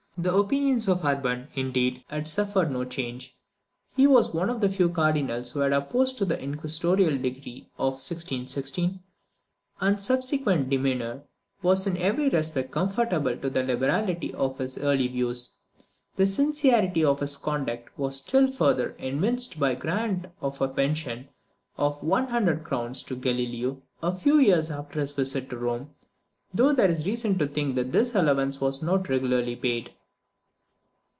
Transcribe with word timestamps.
The 0.17 0.35
opinions 0.35 0.87
of 0.87 1.03
Urban, 1.03 1.47
indeed, 1.55 2.03
had 2.07 2.27
suffered 2.27 2.69
no 2.69 2.83
change. 2.85 3.35
He 3.95 4.05
was 4.05 4.35
one 4.35 4.51
of 4.51 4.61
the 4.61 4.69
few 4.69 4.87
Cardinals 4.87 5.49
who 5.49 5.61
had 5.61 5.73
opposed 5.73 6.19
the 6.19 6.39
inquisitorial 6.39 7.17
decree 7.17 7.71
of 7.79 7.93
1616, 7.93 8.99
and 9.79 9.95
his 9.95 10.05
subsequent 10.05 10.69
demeanour 10.69 11.23
was 11.63 11.87
in 11.87 11.97
every 11.97 12.29
respect 12.29 12.69
conformable 12.71 13.35
to 13.37 13.49
the 13.49 13.63
liberality 13.63 14.31
of 14.35 14.59
his 14.59 14.77
early 14.77 15.07
views. 15.07 15.53
The 16.17 16.27
sincerity 16.27 17.03
of 17.03 17.19
his 17.21 17.35
conduct 17.35 17.97
was 17.97 18.17
still 18.17 18.51
further 18.51 18.95
evinced 18.99 19.59
by 19.59 19.73
the 19.73 19.79
grant 19.79 20.27
of 20.39 20.61
a 20.61 20.67
pension 20.67 21.29
of 21.77 22.03
one 22.03 22.27
hundred 22.27 22.63
crowns 22.63 23.01
to 23.03 23.15
Galileo, 23.15 23.81
a 24.03 24.13
few 24.13 24.37
years 24.37 24.69
after 24.69 24.99
his 24.99 25.13
visit 25.13 25.49
to 25.49 25.57
Rome; 25.57 25.95
though 26.53 26.73
there 26.73 26.91
is 26.91 27.07
reason 27.07 27.39
to 27.39 27.47
think 27.47 27.73
that 27.73 27.91
this 27.91 28.13
allowance 28.13 28.61
was 28.61 28.83
not 28.83 29.09
regularly 29.09 29.55
paid. 29.55 29.93